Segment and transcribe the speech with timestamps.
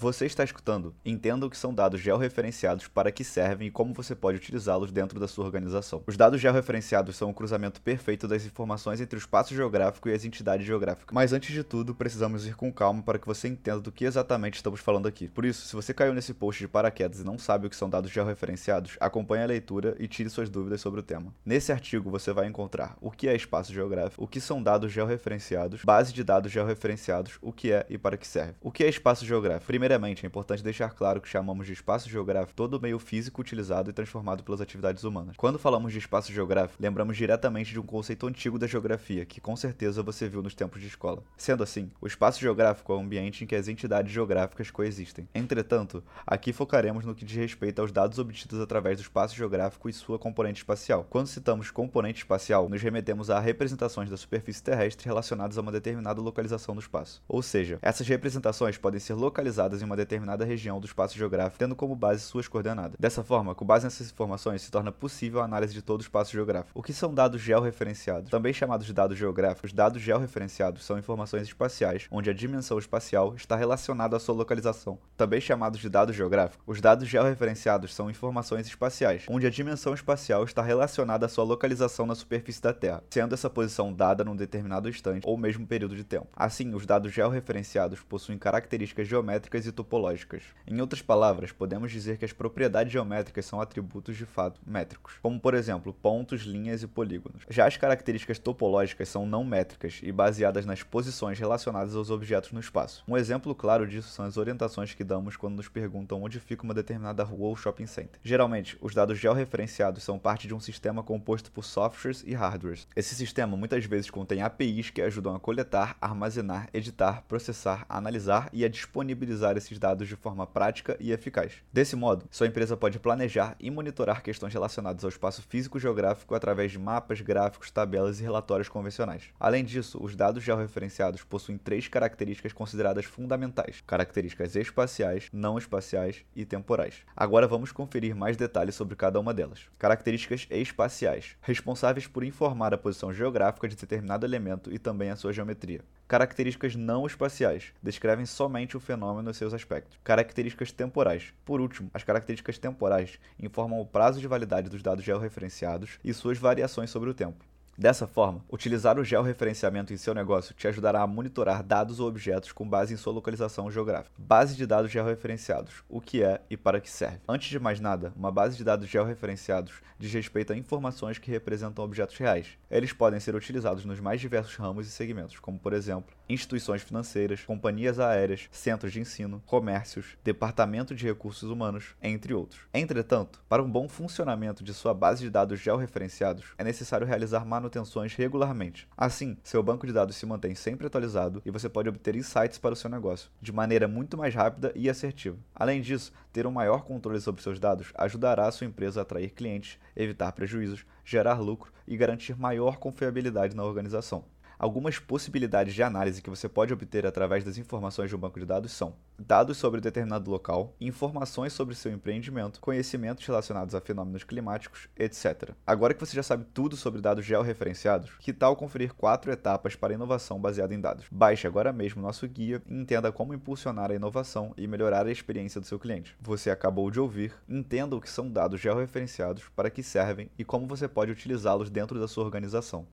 [0.00, 0.94] Você está escutando?
[1.04, 5.18] Entenda o que são dados georreferenciados, para que servem e como você pode utilizá-los dentro
[5.18, 6.04] da sua organização.
[6.06, 10.24] Os dados georreferenciados são o cruzamento perfeito das informações entre o espaço geográfico e as
[10.24, 11.12] entidades geográficas.
[11.12, 14.54] Mas antes de tudo, precisamos ir com calma para que você entenda do que exatamente
[14.54, 15.26] estamos falando aqui.
[15.26, 17.90] Por isso, se você caiu nesse post de paraquedas e não sabe o que são
[17.90, 21.34] dados georreferenciados, acompanhe a leitura e tire suas dúvidas sobre o tema.
[21.44, 25.82] Nesse artigo você vai encontrar o que é espaço geográfico, o que são dados georreferenciados,
[25.82, 28.54] base de dados georreferenciados, o que é e para que serve.
[28.60, 29.66] O que é espaço geográfico?
[29.66, 33.40] Primeiro Primeiramente, é importante deixar claro que chamamos de espaço geográfico todo o meio físico
[33.40, 35.34] utilizado e transformado pelas atividades humanas.
[35.34, 39.56] Quando falamos de espaço geográfico, lembramos diretamente de um conceito antigo da geografia, que com
[39.56, 41.22] certeza você viu nos tempos de escola.
[41.38, 45.26] Sendo assim, o espaço geográfico é o ambiente em que as entidades geográficas coexistem.
[45.34, 49.92] Entretanto, aqui focaremos no que diz respeito aos dados obtidos através do espaço geográfico e
[49.94, 51.06] sua componente espacial.
[51.08, 56.20] Quando citamos componente espacial, nos remetemos a representações da superfície terrestre relacionadas a uma determinada
[56.20, 57.22] localização do espaço.
[57.26, 61.76] Ou seja, essas representações podem ser localizadas em uma determinada região do espaço geográfico, tendo
[61.76, 62.96] como base suas coordenadas.
[62.98, 66.32] Dessa forma, com base nessas informações, se torna possível a análise de todo o espaço
[66.32, 66.78] geográfico.
[66.78, 68.30] O que são dados georreferenciados?
[68.30, 73.56] Também chamados de dados geográficos, dados georreferenciados são informações espaciais, onde a dimensão espacial está
[73.56, 74.98] relacionada à sua localização.
[75.16, 80.44] Também chamados de dados geográficos, os dados georreferenciados são informações espaciais, onde a dimensão espacial
[80.44, 84.88] está relacionada à sua localização na superfície da Terra, sendo essa posição dada num determinado
[84.88, 86.28] instante ou mesmo período de tempo.
[86.34, 90.42] Assim, os dados georreferenciados possuem características geométricas e topológicas.
[90.66, 95.38] Em outras palavras, podemos dizer que as propriedades geométricas são atributos de fato métricos, como
[95.38, 97.42] por exemplo pontos, linhas e polígonos.
[97.48, 102.60] Já as características topológicas são não métricas e baseadas nas posições relacionadas aos objetos no
[102.60, 103.04] espaço.
[103.06, 106.74] Um exemplo claro disso são as orientações que damos quando nos perguntam onde fica uma
[106.74, 108.18] determinada rua ou shopping center.
[108.22, 112.86] Geralmente, os dados georreferenciados são parte de um sistema composto por softwares e hardwares.
[112.96, 118.64] Esse sistema muitas vezes contém APIs que ajudam a coletar, armazenar, editar, processar, analisar e
[118.64, 121.52] a disponibilizar esses dados de forma prática e eficaz.
[121.72, 126.78] Desse modo, sua empresa pode planejar e monitorar questões relacionadas ao espaço físico-geográfico através de
[126.78, 129.24] mapas, gráficos, tabelas e relatórios convencionais.
[129.38, 136.44] Além disso, os dados georreferenciados possuem três características consideradas fundamentais: características espaciais, não espaciais e
[136.44, 137.02] temporais.
[137.16, 139.66] Agora vamos conferir mais detalhes sobre cada uma delas.
[139.78, 145.32] Características espaciais, responsáveis por informar a posição geográfica de determinado elemento e também a sua
[145.32, 145.82] geometria.
[146.08, 149.98] Características não espaciais descrevem somente o fenômeno e seus aspectos.
[150.02, 151.34] Características temporais.
[151.44, 156.38] Por último, as características temporais informam o prazo de validade dos dados georreferenciados e suas
[156.38, 157.44] variações sobre o tempo.
[157.78, 162.50] Dessa forma, utilizar o georreferenciamento em seu negócio te ajudará a monitorar dados ou objetos
[162.50, 164.10] com base em sua localização geográfica.
[164.18, 167.20] Base de dados georreferenciados: o que é e para que serve.
[167.28, 171.84] Antes de mais nada, uma base de dados georreferenciados diz respeito a informações que representam
[171.84, 172.48] objetos reais.
[172.68, 177.44] Eles podem ser utilizados nos mais diversos ramos e segmentos, como por exemplo, instituições financeiras,
[177.44, 182.60] companhias aéreas, centros de ensino, comércios, departamento de recursos humanos, entre outros.
[182.74, 187.67] Entretanto, para um bom funcionamento de sua base de dados georreferenciados, é necessário realizar manutenção
[187.68, 188.88] manutenções regularmente.
[188.96, 192.72] Assim, seu banco de dados se mantém sempre atualizado e você pode obter insights para
[192.72, 195.36] o seu negócio de maneira muito mais rápida e assertiva.
[195.54, 199.30] Além disso, ter um maior controle sobre seus dados ajudará a sua empresa a atrair
[199.30, 204.24] clientes, evitar prejuízos, gerar lucro e garantir maior confiabilidade na organização.
[204.58, 208.46] Algumas possibilidades de análise que você pode obter através das informações de um banco de
[208.46, 214.88] dados são dados sobre determinado local, informações sobre seu empreendimento, conhecimentos relacionados a fenômenos climáticos,
[214.96, 215.50] etc.
[215.64, 219.94] Agora que você já sabe tudo sobre dados georreferenciados, que tal conferir quatro etapas para
[219.94, 221.06] inovação baseada em dados?
[221.10, 225.60] Baixe agora mesmo nosso guia e entenda como impulsionar a inovação e melhorar a experiência
[225.60, 226.16] do seu cliente.
[226.20, 230.66] Você acabou de ouvir, entenda o que são dados georreferenciados, para que servem e como
[230.66, 232.86] você pode utilizá-los dentro da sua organização.